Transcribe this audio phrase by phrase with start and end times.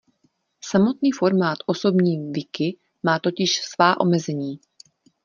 [0.63, 4.59] Samotný formát osobní wiki má totiž svá omezení.